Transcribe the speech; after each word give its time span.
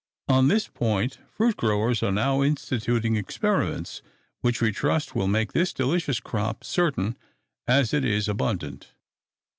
On 0.27 0.47
this 0.47 0.67
point 0.67 1.19
fruit 1.29 1.55
growers 1.55 2.01
are 2.01 2.11
now 2.11 2.41
instituting 2.41 3.15
experiments, 3.15 4.01
which, 4.39 4.59
we 4.59 4.71
trust, 4.71 5.13
will 5.13 5.27
make 5.27 5.53
this 5.53 5.71
delicious 5.73 6.19
crop 6.19 6.63
certain 6.63 7.15
as 7.67 7.93
it 7.93 8.03
is 8.03 8.27
abundant. 8.27 8.93